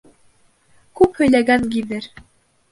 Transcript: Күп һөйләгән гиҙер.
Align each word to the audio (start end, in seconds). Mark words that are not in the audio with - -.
Күп 1.01 1.21
һөйләгән 1.21 1.71
гиҙер. 1.77 2.11